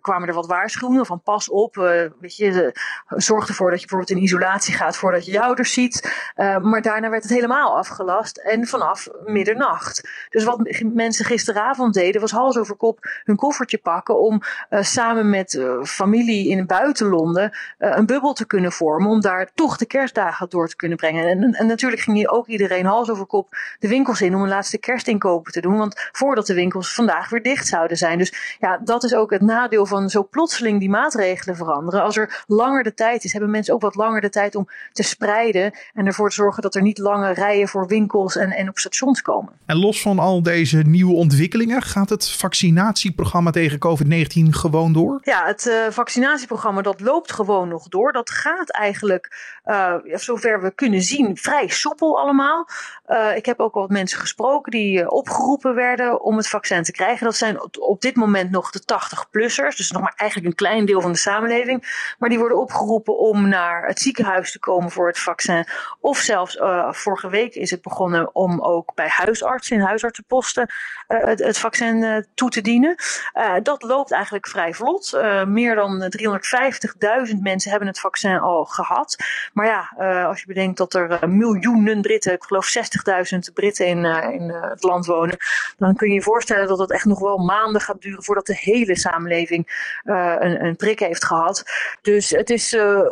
kwamen 0.00 0.28
er 0.28 0.34
wat 0.34 0.46
waarschuwingen 0.46 1.06
van 1.06 1.20
pas 1.22 1.48
op, 1.48 1.74
weet 2.20 2.36
je, 2.36 2.74
zorg 3.08 3.48
ervoor 3.48 3.70
dat 3.70 3.80
je 3.80 3.86
bijvoorbeeld 3.86 4.18
in 4.18 4.24
isolatie 4.24 4.74
gaat 4.74 4.96
voordat 4.96 5.26
je 5.26 5.32
je 5.32 5.42
ouders 5.42 5.72
ziet. 5.72 6.26
maar 6.62 6.82
daarna 6.82 7.10
werd 7.10 7.22
het 7.22 7.32
helemaal 7.32 7.76
afgelast 7.76 8.36
en 8.36 8.66
vanaf 8.66 9.08
middernacht. 9.24 10.08
Dus 10.30 10.44
wat 10.44 10.82
mensen 10.94 11.24
gisteravond 11.24 11.94
deden 11.94 12.20
was 12.20 12.30
hals 12.30 12.56
kop 12.74 12.98
hun 13.24 13.36
koffertje 13.36 13.78
pakken 13.78 14.20
om 14.20 14.42
uh, 14.70 14.82
samen 14.82 15.30
met 15.30 15.54
uh, 15.54 15.82
familie 15.82 16.48
in 16.48 16.66
buitenlonden 16.66 17.50
uh, 17.78 17.92
een 17.96 18.06
bubbel 18.06 18.32
te 18.32 18.46
kunnen 18.46 18.72
vormen 18.72 19.10
om 19.10 19.20
daar 19.20 19.50
toch 19.54 19.76
de 19.76 19.86
kerstdagen 19.86 20.48
door 20.48 20.68
te 20.68 20.76
kunnen 20.76 20.96
brengen. 20.96 21.26
En, 21.26 21.52
en 21.52 21.66
natuurlijk 21.66 22.02
ging 22.02 22.16
hier 22.16 22.30
ook 22.30 22.46
iedereen 22.46 22.86
hals 22.86 23.10
over 23.10 23.26
kop 23.26 23.56
de 23.78 23.88
winkels 23.88 24.20
in 24.20 24.34
om 24.34 24.42
een 24.42 24.48
laatste 24.48 24.78
kerstinkopen 24.78 25.52
te 25.52 25.60
doen, 25.60 25.76
want 25.76 26.08
voordat 26.12 26.46
de 26.46 26.54
winkels 26.54 26.94
vandaag 26.94 27.28
weer 27.28 27.42
dicht 27.42 27.66
zouden 27.66 27.96
zijn. 27.96 28.18
Dus 28.18 28.56
ja, 28.60 28.80
dat 28.84 29.04
is 29.04 29.14
ook 29.14 29.30
het 29.30 29.42
nadeel 29.42 29.86
van 29.86 30.10
zo 30.10 30.28
plotseling 30.30 30.80
die 30.80 30.90
maatregelen 30.90 31.56
veranderen. 31.56 32.02
Als 32.02 32.16
er 32.16 32.44
langer 32.46 32.82
de 32.82 32.94
tijd 32.94 33.24
is, 33.24 33.32
hebben 33.32 33.50
mensen 33.50 33.74
ook 33.74 33.80
wat 33.80 33.94
langer 33.94 34.20
de 34.20 34.28
tijd 34.28 34.54
om 34.54 34.68
te 34.92 35.02
spreiden 35.02 35.72
en 35.94 36.06
ervoor 36.06 36.28
te 36.28 36.34
zorgen 36.34 36.62
dat 36.62 36.74
er 36.74 36.82
niet 36.82 36.98
lange 36.98 37.32
rijen 37.32 37.68
voor 37.68 37.86
winkels 37.86 38.36
en, 38.36 38.50
en 38.50 38.68
op 38.68 38.78
stations 38.78 39.22
komen. 39.22 39.52
En 39.66 39.76
los 39.76 40.02
van 40.02 40.18
al 40.18 40.42
deze 40.42 40.78
nieuwe 40.78 41.14
ontwikkelingen, 41.14 41.82
gaat 41.82 42.08
het 42.08 42.24
vaccinatieprogramma 42.56 43.50
tegen 43.50 43.78
COVID-19 43.78 44.50
gewoon 44.50 44.92
door? 44.92 45.20
Ja, 45.22 45.46
het 45.46 45.66
uh, 45.66 45.86
vaccinatieprogramma 45.90 46.82
dat 46.82 47.00
loopt 47.00 47.32
gewoon 47.32 47.68
nog 47.68 47.88
door. 47.88 48.12
Dat 48.12 48.30
gaat 48.30 48.70
eigenlijk, 48.70 49.36
uh, 49.66 49.94
zover 50.04 50.62
we 50.62 50.70
kunnen 50.70 51.02
zien, 51.02 51.36
vrij 51.36 51.68
soepel 51.68 52.20
allemaal. 52.20 52.68
Uh, 53.08 53.36
ik 53.36 53.46
heb 53.46 53.60
ook 53.60 53.74
wat 53.74 53.90
mensen 53.90 54.18
gesproken 54.18 54.70
die 54.70 55.10
opgeroepen 55.10 55.74
werden 55.74 56.22
om 56.22 56.36
het 56.36 56.48
vaccin 56.48 56.82
te 56.82 56.92
krijgen. 56.92 57.24
Dat 57.24 57.36
zijn 57.36 57.80
op 57.80 58.00
dit 58.00 58.16
moment 58.16 58.50
nog 58.50 58.70
de 58.70 58.80
80-plussers, 58.80 59.76
dus 59.76 59.90
nog 59.90 60.02
maar 60.02 60.14
eigenlijk 60.16 60.50
een 60.50 60.66
klein 60.66 60.86
deel 60.86 61.00
van 61.00 61.12
de 61.12 61.18
samenleving. 61.18 62.14
Maar 62.18 62.28
die 62.28 62.38
worden 62.38 62.58
opgeroepen 62.58 63.18
om 63.18 63.48
naar 63.48 63.86
het 63.86 64.00
ziekenhuis 64.00 64.52
te 64.52 64.58
komen 64.58 64.90
voor 64.90 65.06
het 65.06 65.18
vaccin. 65.18 65.66
Of 66.00 66.18
zelfs 66.18 66.58
vorige 66.90 67.28
week 67.28 67.54
is 67.54 67.70
het 67.70 67.82
begonnen 67.82 68.34
om 68.34 68.60
ook 68.60 68.94
bij 68.94 69.08
huisartsen 69.08 69.76
in 69.76 69.82
huisartsenposten 69.82 70.70
het, 71.06 71.38
het 71.38 71.58
vaccin 71.58 72.26
toe 72.34 72.45
te 72.50 72.60
dienen. 72.60 72.94
Uh, 73.34 73.54
dat 73.62 73.82
loopt 73.82 74.12
eigenlijk 74.12 74.46
vrij 74.46 74.74
vlot. 74.74 75.12
Uh, 75.14 75.44
meer 75.44 75.74
dan 75.74 76.12
350.000 77.30 77.38
mensen 77.40 77.70
hebben 77.70 77.88
het 77.88 78.00
vaccin 78.00 78.38
al 78.38 78.64
gehad. 78.64 79.16
Maar 79.52 79.66
ja, 79.66 79.92
uh, 79.98 80.26
als 80.26 80.40
je 80.40 80.46
bedenkt 80.46 80.76
dat 80.78 80.94
er 80.94 81.28
miljoenen 81.28 82.00
Britten, 82.00 82.32
ik 82.32 82.44
geloof 82.44 82.74
60.000 83.34 83.38
Britten 83.54 83.86
in, 83.86 84.04
in 84.32 84.50
het 84.50 84.82
land 84.82 85.06
wonen, 85.06 85.36
dan 85.76 85.96
kun 85.96 86.08
je 86.08 86.14
je 86.14 86.22
voorstellen 86.22 86.68
dat 86.68 86.78
het 86.78 86.92
echt 86.92 87.04
nog 87.04 87.18
wel 87.18 87.38
maanden 87.38 87.80
gaat 87.80 88.02
duren 88.02 88.22
voordat 88.22 88.46
de 88.46 88.56
hele 88.60 88.98
samenleving 88.98 89.90
een, 90.04 90.64
een, 90.64 90.76
prik 90.76 90.98
heeft 90.98 91.24
gehad. 91.24 91.64
Dus 92.02 92.30
het 92.30 92.50
is 92.50 92.70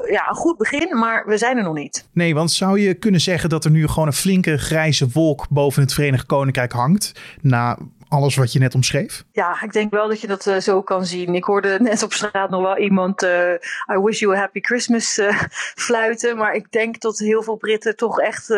ja, 0.09 0.29
een 0.29 0.35
goed 0.35 0.57
begin, 0.57 0.99
maar 0.99 1.27
we 1.27 1.39
zijn 1.39 1.57
er 1.57 1.63
nog 1.63 1.75
niet. 1.75 2.09
Nee, 2.13 2.35
want 2.35 2.53
zou 2.53 2.81
je 2.81 2.95
kunnen 2.95 3.21
zeggen 3.21 3.49
dat 3.49 3.65
er 3.65 3.71
nu 3.71 3.89
gewoon 3.89 4.07
een 4.07 4.13
flinke 4.13 4.59
grijze 4.59 5.09
wolk 5.13 5.49
boven 5.49 5.83
het 5.83 5.93
Verenigd 5.93 6.27
Koninkrijk 6.27 6.73
hangt? 6.73 7.13
Na 7.41 7.79
alles 8.15 8.37
wat 8.37 8.53
je 8.53 8.59
net 8.59 8.75
omschreef? 8.75 9.25
Ja, 9.33 9.63
ik 9.63 9.73
denk 9.73 9.91
wel 9.91 10.09
dat 10.09 10.21
je 10.21 10.27
dat 10.27 10.47
uh, 10.47 10.57
zo 10.57 10.83
kan 10.83 11.07
zien. 11.07 11.35
Ik 11.35 11.45
hoorde 11.45 11.79
net 11.81 12.03
op 12.03 12.13
straat 12.13 12.51
nog 12.51 12.63
wel 12.63 12.79
iemand 12.79 13.23
uh, 13.23 13.53
I 13.93 13.99
wish 14.03 14.21
you 14.21 14.37
a 14.37 14.39
happy 14.39 14.61
Christmas 14.61 15.19
uh, 15.19 15.43
fluiten. 15.87 16.37
Maar 16.37 16.55
ik 16.55 16.73
denk 16.73 17.01
dat 17.01 17.19
heel 17.19 17.43
veel 17.43 17.57
Britten 17.57 17.97
toch 17.97 18.21
echt 18.21 18.49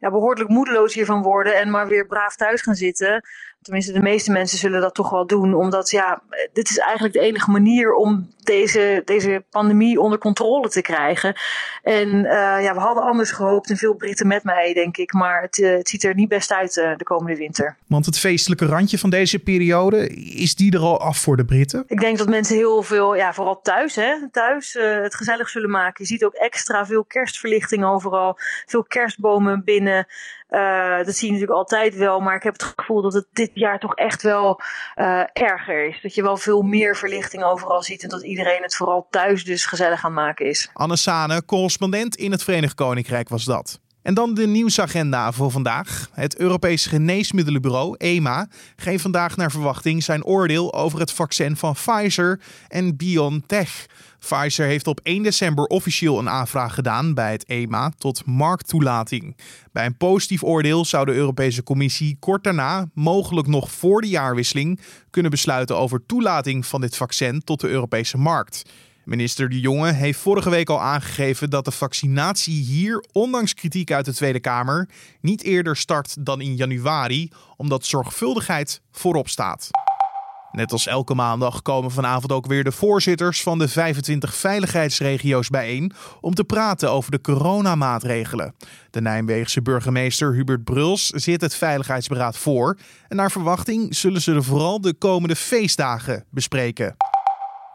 ja, 0.00 0.10
behoorlijk 0.10 0.48
moedeloos 0.48 0.94
hiervan 0.94 1.22
worden 1.22 1.56
en 1.56 1.70
maar 1.70 1.88
weer 1.88 2.06
braaf 2.06 2.36
thuis 2.36 2.62
gaan 2.62 2.74
zitten. 2.74 3.22
Tenminste, 3.62 3.92
de 3.92 4.00
meeste 4.00 4.32
mensen 4.32 4.58
zullen 4.58 4.80
dat 4.80 4.94
toch 4.94 5.10
wel 5.10 5.26
doen. 5.26 5.54
Omdat 5.54 5.90
ja, 5.90 6.22
dit 6.52 6.70
is 6.70 6.78
eigenlijk 6.78 7.14
de 7.14 7.20
enige 7.20 7.50
manier 7.50 7.94
om 7.94 8.28
deze, 8.42 9.02
deze 9.04 9.44
pandemie 9.50 10.00
onder 10.00 10.18
controle 10.18 10.68
te 10.68 10.80
krijgen. 10.80 11.34
En 11.82 12.08
uh, 12.08 12.30
ja, 12.62 12.74
we 12.74 12.80
hadden 12.80 13.02
anders 13.02 13.30
gehoopt 13.30 13.70
en 13.70 13.76
veel 13.76 13.94
Britten 13.94 14.26
met 14.26 14.44
mij, 14.44 14.74
denk 14.74 14.96
ik. 14.96 15.12
Maar 15.12 15.42
het, 15.42 15.58
uh, 15.58 15.76
het 15.76 15.88
ziet 15.88 16.04
er 16.04 16.14
niet 16.14 16.28
best 16.28 16.52
uit 16.52 16.76
uh, 16.76 16.96
de 16.96 17.04
komende 17.04 17.36
winter. 17.36 17.76
Want 17.86 18.06
het 18.06 18.18
feestelijke 18.18 18.66
randje 18.66 18.98
van 18.98 19.10
deze 19.10 19.38
periode, 19.38 20.08
is 20.16 20.54
die 20.54 20.72
er 20.72 20.80
al 20.80 21.00
af 21.00 21.18
voor 21.18 21.36
de 21.36 21.44
Britten? 21.44 21.84
Ik 21.86 22.00
denk 22.00 22.18
dat 22.18 22.28
mensen 22.28 22.56
heel 22.56 22.82
veel, 22.82 23.14
ja, 23.14 23.34
vooral 23.34 23.60
thuis, 23.60 23.94
hè, 23.94 24.30
thuis 24.30 24.76
het 24.80 25.14
gezellig 25.14 25.48
zullen 25.48 25.70
maken. 25.70 26.04
Je 26.04 26.10
ziet 26.10 26.24
ook 26.24 26.34
extra 26.34 26.86
veel 26.86 27.04
kerstverlichting 27.04 27.84
overal. 27.84 28.38
Veel 28.66 28.84
kerstbomen 28.84 29.64
binnen. 29.64 29.87
Uh, 29.88 30.96
dat 31.04 31.14
zie 31.14 31.26
je 31.26 31.32
natuurlijk 31.32 31.58
altijd 31.58 31.94
wel, 31.94 32.20
maar 32.20 32.36
ik 32.36 32.42
heb 32.42 32.52
het 32.52 32.72
gevoel 32.76 33.02
dat 33.02 33.12
het 33.12 33.26
dit 33.32 33.50
jaar 33.54 33.78
toch 33.78 33.94
echt 33.94 34.22
wel 34.22 34.60
uh, 34.96 35.22
erger 35.32 35.88
is. 35.88 35.98
Dat 36.02 36.14
je 36.14 36.22
wel 36.22 36.36
veel 36.36 36.62
meer 36.62 36.96
verlichting 36.96 37.44
overal 37.44 37.82
ziet 37.82 38.02
en 38.02 38.08
dat 38.08 38.24
iedereen 38.24 38.62
het 38.62 38.76
vooral 38.76 39.06
thuis 39.10 39.44
dus 39.44 39.66
gezellig 39.66 40.04
aan 40.04 40.12
maken 40.12 40.46
is. 40.46 40.70
Anne 40.72 40.96
Sane, 40.96 41.44
correspondent 41.44 42.16
in 42.16 42.30
het 42.30 42.44
Verenigd 42.44 42.74
Koninkrijk 42.74 43.28
was 43.28 43.44
dat. 43.44 43.80
En 44.08 44.14
dan 44.14 44.34
de 44.34 44.46
nieuwsagenda 44.46 45.32
voor 45.32 45.50
vandaag. 45.50 46.10
Het 46.12 46.38
Europese 46.38 46.88
Geneesmiddelenbureau, 46.88 47.94
EMA, 47.96 48.48
geeft 48.76 49.02
vandaag 49.02 49.36
naar 49.36 49.50
verwachting 49.50 50.02
zijn 50.02 50.24
oordeel 50.24 50.74
over 50.74 51.00
het 51.00 51.12
vaccin 51.12 51.56
van 51.56 51.72
Pfizer 51.72 52.40
en 52.68 52.96
BioNTech. 52.96 53.86
Pfizer 54.18 54.66
heeft 54.66 54.86
op 54.86 55.00
1 55.02 55.22
december 55.22 55.64
officieel 55.64 56.18
een 56.18 56.28
aanvraag 56.28 56.74
gedaan 56.74 57.14
bij 57.14 57.32
het 57.32 57.44
EMA 57.44 57.92
tot 57.98 58.26
markttoelating. 58.26 59.36
Bij 59.72 59.86
een 59.86 59.96
positief 59.96 60.42
oordeel 60.42 60.84
zou 60.84 61.04
de 61.04 61.12
Europese 61.12 61.62
Commissie 61.62 62.16
kort 62.20 62.44
daarna, 62.44 62.88
mogelijk 62.94 63.46
nog 63.46 63.70
voor 63.70 64.00
de 64.00 64.08
jaarwisseling, 64.08 64.80
kunnen 65.10 65.30
besluiten 65.30 65.76
over 65.76 66.06
toelating 66.06 66.66
van 66.66 66.80
dit 66.80 66.96
vaccin 66.96 67.40
tot 67.44 67.60
de 67.60 67.68
Europese 67.68 68.18
markt. 68.18 68.64
Minister 69.08 69.48
De 69.48 69.60
Jonge 69.60 69.92
heeft 69.92 70.18
vorige 70.18 70.50
week 70.50 70.68
al 70.68 70.80
aangegeven 70.80 71.50
dat 71.50 71.64
de 71.64 71.70
vaccinatie 71.70 72.62
hier, 72.62 73.04
ondanks 73.12 73.54
kritiek 73.54 73.92
uit 73.92 74.04
de 74.04 74.14
Tweede 74.14 74.40
Kamer, 74.40 74.88
niet 75.20 75.42
eerder 75.42 75.76
start 75.76 76.26
dan 76.26 76.40
in 76.40 76.56
januari, 76.56 77.30
omdat 77.56 77.84
zorgvuldigheid 77.84 78.80
voorop 78.90 79.28
staat. 79.28 79.70
Net 80.52 80.72
als 80.72 80.86
elke 80.86 81.14
maandag 81.14 81.62
komen 81.62 81.90
vanavond 81.90 82.32
ook 82.32 82.46
weer 82.46 82.64
de 82.64 82.72
voorzitters 82.72 83.42
van 83.42 83.58
de 83.58 83.68
25 83.68 84.34
veiligheidsregio's 84.34 85.48
bijeen 85.48 85.92
om 86.20 86.34
te 86.34 86.44
praten 86.44 86.90
over 86.90 87.10
de 87.10 87.20
coronamaatregelen. 87.20 88.54
De 88.90 89.00
Nijmeegse 89.00 89.62
burgemeester 89.62 90.34
Hubert 90.34 90.64
Bruls 90.64 91.06
zit 91.06 91.40
het 91.40 91.54
Veiligheidsberaad 91.54 92.36
voor 92.36 92.78
en 93.08 93.16
naar 93.16 93.30
verwachting 93.30 93.96
zullen 93.96 94.22
ze 94.22 94.34
er 94.34 94.44
vooral 94.44 94.80
de 94.80 94.94
komende 94.94 95.36
feestdagen 95.36 96.24
bespreken. 96.30 96.96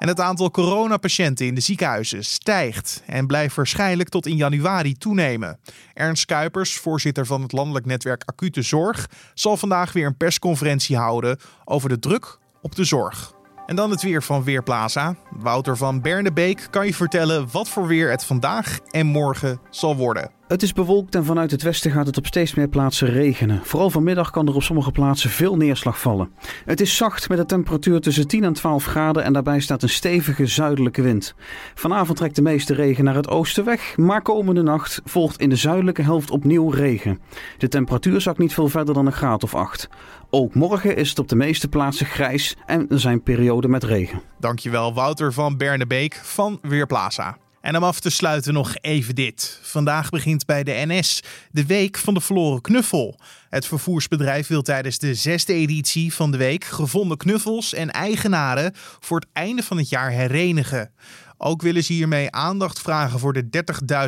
En 0.04 0.10
het 0.10 0.20
aantal 0.20 0.52
coronapatiënten 0.52 1.46
in 1.46 1.56
de 1.56 1.62
ziekenhuizen 1.62 2.26
stijgt 2.26 3.04
en 3.06 3.28
blijft 3.28 3.56
waarschijnlijk 3.56 4.10
tot 4.10 4.26
in 4.26 4.36
januari 4.36 4.94
toenemen. 4.94 5.60
Ernst 5.94 6.26
Kuipers, 6.26 6.78
voorzitter 6.78 7.26
van 7.26 7.42
het 7.42 7.52
landelijk 7.52 7.86
netwerk 7.86 8.24
Acute 8.26 8.62
Zorg, 8.62 9.10
zal 9.34 9.58
vandaag 9.58 9.94
weer 9.94 10.06
een 10.06 10.18
persconferentie 10.18 10.98
houden 10.98 11.40
over 11.66 11.90
de 11.90 12.00
druk 12.00 12.38
op 12.62 12.76
de 12.76 12.84
zorg. 12.84 13.34
En 13.66 13.76
dan 13.76 13.90
het 13.90 14.02
weer 14.02 14.24
van 14.24 14.44
Weerplaza. 14.44 15.16
Wouter 15.30 15.78
van 15.78 16.02
Bernebeek 16.02 16.68
kan 16.70 16.86
je 16.86 16.94
vertellen 16.94 17.48
wat 17.52 17.70
voor 17.70 17.88
weer 17.88 18.10
het 18.10 18.26
vandaag 18.26 18.80
en 18.90 19.06
morgen 19.06 19.60
zal 19.70 19.96
worden. 19.96 20.32
Het 20.48 20.64
is 20.64 20.74
bewolkt 20.74 21.16
en 21.16 21.26
vanuit 21.26 21.52
het 21.52 21.62
westen 21.62 21.92
gaat 21.92 22.06
het 22.06 22.18
op 22.18 22.26
steeds 22.26 22.54
meer 22.54 22.68
plaatsen 22.68 23.08
regenen. 23.08 23.62
Vooral 23.64 23.90
vanmiddag 23.90 24.30
kan 24.30 24.48
er 24.48 24.56
op 24.56 24.64
sommige 24.64 24.92
plaatsen 24.92 25.30
veel 25.30 25.56
neerslag 25.56 26.00
vallen. 26.00 26.32
Het 26.66 26.82
is 26.82 26.96
zacht 26.96 27.30
met 27.30 27.40
een 27.40 27.46
temperatuur 27.46 28.02
tussen 28.02 28.28
10 28.28 28.44
en 28.44 28.54
12 28.54 28.86
graden 28.86 29.24
en 29.24 29.34
daarbij 29.34 29.60
staat 29.60 29.84
een 29.84 29.90
stevige 29.90 30.46
zuidelijke 30.46 31.02
wind. 31.02 31.36
Vanavond 31.76 32.18
trekt 32.18 32.36
de 32.36 32.42
meeste 32.42 32.74
regen 32.74 33.04
naar 33.04 33.16
het 33.16 33.30
oosten 33.30 33.66
weg, 33.66 33.98
maar 33.98 34.22
komende 34.22 34.62
nacht 34.62 35.02
volgt 35.06 35.40
in 35.40 35.50
de 35.50 35.56
zuidelijke 35.56 36.02
helft 36.02 36.32
opnieuw 36.32 36.70
regen. 36.70 37.20
De 37.58 37.68
temperatuur 37.68 38.22
zakt 38.22 38.38
niet 38.38 38.54
veel 38.54 38.70
verder 38.70 38.94
dan 38.94 39.06
een 39.06 39.12
graad 39.12 39.44
of 39.44 39.56
8. 39.56 39.90
Ook 40.30 40.56
morgen 40.56 40.96
is 40.96 41.10
het 41.10 41.20
op 41.20 41.28
de 41.28 41.36
meeste 41.36 41.68
plaatsen 41.68 42.06
grijs 42.06 42.56
en 42.66 42.90
er 42.90 43.00
zijn 43.00 43.24
perioden 43.24 43.70
met 43.70 43.84
regen. 43.84 44.22
Dankjewel 44.40 44.94
Wouter 44.94 45.34
van 45.34 45.58
Bernebeek 45.58 46.20
van 46.24 46.60
Weerplaza. 46.62 47.38
En 47.64 47.78
om 47.78 47.84
af 47.84 48.00
te 48.00 48.10
sluiten 48.10 48.54
nog 48.54 48.76
even 48.82 49.16
dit. 49.16 49.60
Vandaag 49.62 50.10
begint 50.10 50.46
bij 50.46 50.64
de 50.64 50.84
NS 50.86 51.24
de 51.52 51.66
Week 51.66 51.98
van 51.98 52.14
de 52.14 52.22
Verloren 52.22 52.62
Knuffel. 52.62 53.20
Het 53.50 53.66
vervoersbedrijf 53.66 54.48
wil 54.48 54.62
tijdens 54.62 54.98
de 54.98 55.14
zesde 55.14 55.54
editie 55.54 56.14
van 56.14 56.32
de 56.32 56.38
week 56.38 56.64
gevonden 56.64 57.18
knuffels 57.18 57.74
en 57.74 57.92
eigenaren 57.92 58.74
voor 59.00 59.20
het 59.20 59.30
einde 59.34 59.64
van 59.64 59.78
het 59.78 59.90
jaar 59.90 60.10
herenigen. 60.10 60.92
Ook 61.38 61.62
willen 61.62 61.84
ze 61.84 61.94
hiermee 61.94 62.32
aandacht 62.32 62.82
vragen 62.82 63.20
voor 63.20 63.34
de 63.34 63.64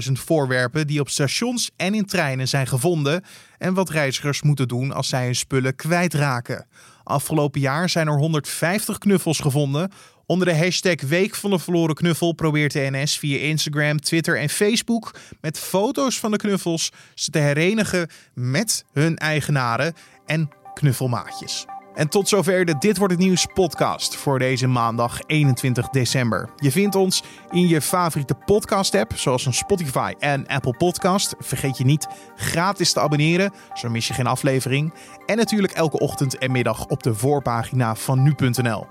30.000 0.08 0.12
voorwerpen 0.12 0.88
die 0.88 1.00
op 1.00 1.10
stations 1.10 1.72
en 1.76 1.94
in 1.94 2.06
treinen 2.06 2.48
zijn 2.48 2.68
gevonden 2.68 3.24
en 3.58 3.74
wat 3.74 3.90
reizigers 3.90 4.42
moeten 4.42 4.68
doen 4.68 4.92
als 4.92 5.08
zij 5.08 5.26
hun 5.26 5.36
spullen 5.36 5.76
kwijtraken. 5.76 6.68
Afgelopen 7.04 7.62
jaar 7.62 7.90
zijn 7.90 8.08
er 8.08 8.18
150 8.18 8.98
knuffels 8.98 9.40
gevonden. 9.40 9.92
Onder 10.28 10.48
de 10.48 10.58
hashtag 10.58 11.02
Week 11.02 11.36
van 11.36 11.50
de 11.50 11.60
Verloren 11.60 11.96
Knuffel 11.96 12.34
probeert 12.34 12.74
de 12.74 12.88
NS 12.92 13.20
via 13.20 13.38
Instagram, 13.40 14.00
Twitter 14.00 14.40
en 14.40 14.50
Facebook 14.50 15.16
met 15.42 15.60
foto's 15.60 16.20
van 16.20 16.32
de 16.32 16.38
knuffels 16.38 16.92
ze 17.14 17.32
te 17.32 17.40
herenigen 17.40 18.10
met 18.34 18.86
hun 18.94 19.18
eigenaren 19.18 19.94
en 20.26 20.50
knuffelmaatjes. 20.74 21.66
En 21.96 22.10
tot 22.10 22.28
zover 22.28 22.66
de 22.66 22.78
Dit 22.80 22.98
Wordt 22.98 23.14
Het 23.14 23.22
Nieuws 23.22 23.46
podcast 23.54 24.16
voor 24.16 24.40
deze 24.40 24.68
maandag 24.68 25.20
21 25.26 25.90
december. 25.90 26.50
Je 26.56 26.72
vindt 26.72 26.96
ons 26.96 27.24
in 27.52 27.68
je 27.68 27.82
favoriete 27.82 28.36
podcast 28.46 28.96
app, 28.96 29.12
zoals 29.16 29.46
een 29.46 29.54
Spotify 29.54 30.14
en 30.20 30.48
Apple 30.48 30.78
Podcast. 30.78 31.36
Vergeet 31.40 31.78
je 31.78 31.86
niet 31.86 32.08
gratis 32.36 32.94
te 32.94 33.00
abonneren, 33.00 33.54
zo 33.74 33.90
mis 33.90 34.08
je 34.08 34.14
geen 34.14 34.28
aflevering. 34.28 34.94
En 35.26 35.38
natuurlijk 35.38 35.74
elke 35.74 36.00
ochtend 36.00 36.38
en 36.38 36.52
middag 36.52 36.86
op 36.86 37.04
de 37.04 37.14
voorpagina 37.14 37.96
van 37.96 38.24
nu.nl. 38.24 38.88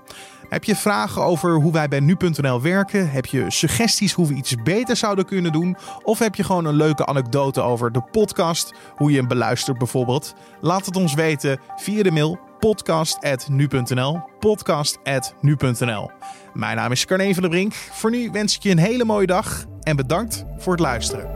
Heb 0.49 0.63
je 0.63 0.75
vragen 0.75 1.23
over 1.23 1.55
hoe 1.55 1.71
wij 1.71 1.87
bij 1.87 1.99
nu.nl 1.99 2.61
werken? 2.61 3.11
Heb 3.11 3.25
je 3.25 3.51
suggesties 3.51 4.13
hoe 4.13 4.27
we 4.27 4.33
iets 4.33 4.55
beter 4.63 4.95
zouden 4.95 5.25
kunnen 5.25 5.51
doen? 5.51 5.77
Of 6.03 6.19
heb 6.19 6.35
je 6.35 6.43
gewoon 6.43 6.65
een 6.65 6.75
leuke 6.75 7.05
anekdote 7.05 7.61
over 7.61 7.91
de 7.91 8.01
podcast, 8.11 8.73
hoe 8.95 9.11
je 9.11 9.17
hem 9.17 9.27
beluistert 9.27 9.77
bijvoorbeeld? 9.77 10.33
Laat 10.61 10.85
het 10.85 10.95
ons 10.95 11.13
weten 11.13 11.59
via 11.75 12.03
de 12.03 12.11
mail 12.11 12.39
podcast.nu.nl. 12.65 14.21
Podcast.nu.nl. 14.39 16.11
Mijn 16.53 16.75
naam 16.75 16.91
is 16.91 17.05
Carne 17.05 17.33
van 17.33 17.41
der 17.41 17.51
Brink. 17.51 17.73
Voor 17.73 18.09
nu 18.09 18.29
wens 18.31 18.55
ik 18.55 18.63
je 18.63 18.69
een 18.69 18.77
hele 18.77 19.05
mooie 19.05 19.27
dag 19.27 19.65
en 19.81 19.95
bedankt 19.95 20.45
voor 20.57 20.71
het 20.71 20.81
luisteren. 20.81 21.34